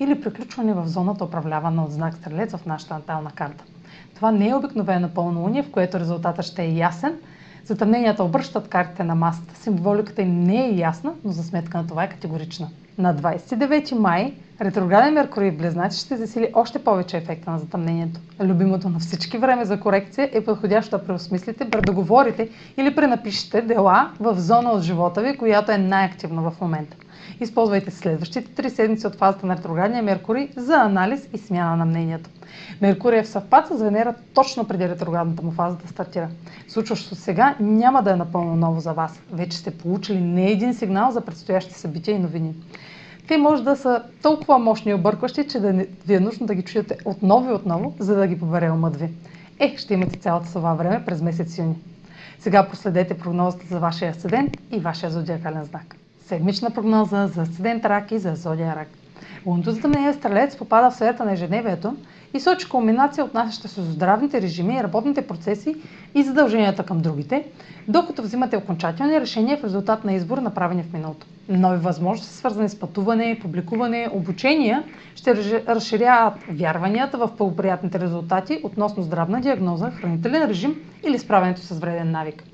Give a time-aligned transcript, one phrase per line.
[0.00, 3.64] или приключване в зоната управлявана от знак Стрелец в нашата натална карта.
[4.14, 7.16] Това не е обикновено пълнолуние, в което резултатът ще е ясен.
[7.64, 9.56] Затъмненията обръщат картите на масата.
[9.56, 12.68] Символиката им не е ясна, но за сметка на това е категорична.
[12.98, 18.20] На 29 май ретрограден Меркурий в Близнаци ще засили още повече ефекта на затъмнението.
[18.40, 24.40] Любимото на всички време за корекция е подходящо да преосмислите, предоговорите или пренапишете дела в
[24.40, 26.96] зона от живота ви, която е най-активна в момента.
[27.40, 32.30] Използвайте следващите три седмици от фазата на ретроградния Меркурий за анализ и смяна на мнението.
[32.80, 36.28] Меркурий е в съвпад с Венера точно преди ретроградната му фаза да стартира.
[36.68, 39.20] Случващото сега няма да е напълно ново за вас.
[39.32, 42.54] Вече сте получили не един сигнал за предстоящи събития и новини.
[43.28, 45.72] Те може да са толкова мощни и объркващи, че да
[46.06, 49.08] ви е нужно да ги чуете отново и отново, за да ги побере умът ви.
[49.58, 51.76] Е, ще имате цялото това време през месец юни.
[52.38, 55.96] Сега последете прогнозата за вашия асцендент и вашия зодиакален знак.
[56.26, 58.88] Седмична прогноза за асцендент рак и за зодия рак.
[59.46, 61.96] Лунното затъмнение Стрелец попада в сферата на ежедневието
[62.34, 65.76] и сочи кулминация, отнасяща се до здравните режими, работните процеси
[66.14, 67.44] и задълженията към другите,
[67.88, 71.26] докато взимате окончателни решения в резултат на избор, направени в миналото.
[71.48, 74.82] Нови възможности, свързани с пътуване, публикуване, обучения,
[75.14, 75.34] ще
[75.68, 82.44] разширяват вярванията в благоприятните резултати относно здравна диагноза, хранителен режим или справянето с вреден навик.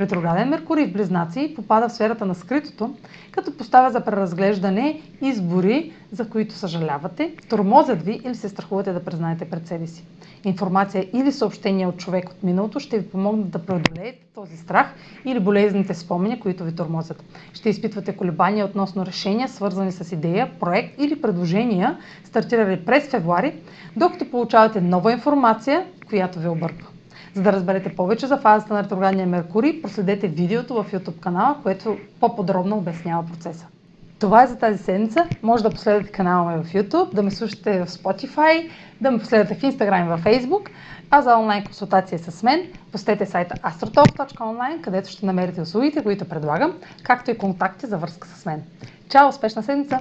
[0.00, 2.94] Ретрограден Меркурий в Близнаци попада в сферата на скритото,
[3.30, 9.44] като поставя за преразглеждане избори, за които съжалявате, тормозят ви или се страхувате да признаете
[9.44, 10.04] пред себе си.
[10.44, 14.94] Информация или съобщение от човек от миналото ще ви помогнат да преодолеете този страх
[15.24, 17.24] или болезните спомени, които ви тормозят.
[17.52, 23.54] Ще изпитвате колебания относно решения, свързани с идея, проект или предложения, стартирали през февруари,
[23.96, 26.88] докато получавате нова информация, която ви обърква.
[27.34, 31.96] За да разберете повече за фазата на ретроградния Меркурий, проследете видеото в YouTube канала, което
[32.20, 33.66] по-подробно обяснява процеса.
[34.18, 35.26] Това е за тази седмица.
[35.42, 39.54] Може да последвате канала ми в YouTube, да ме слушате в Spotify, да ме последвате
[39.54, 40.68] в Instagram и в Facebook.
[41.10, 42.62] А за онлайн консултация с мен,
[42.92, 48.46] посетете сайта astrotalk.online, където ще намерите услугите, които предлагам, както и контакти за връзка с
[48.46, 48.62] мен.
[49.08, 49.28] Чао!
[49.28, 50.00] Успешна седмица!